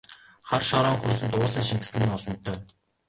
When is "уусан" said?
1.37-1.63